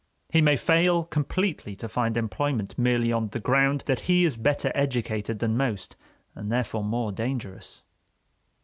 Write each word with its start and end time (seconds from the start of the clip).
He 0.31 0.41
may 0.41 0.57
fail 0.57 1.03
completely 1.03 1.75
to 1.75 1.87
find 1.87 2.17
employment 2.17 2.75
merely 2.75 3.13
on 3.13 3.27
the 3.27 3.39
ground 3.39 3.83
that 3.85 3.99
he 4.09 4.25
is 4.25 4.35
better 4.35 4.71
educated 4.73 5.37
than 5.37 5.55
most 5.55 5.95
and 6.33 6.51
therefore 6.51 6.83
more 6.83 7.11
dangerous. 7.11 7.83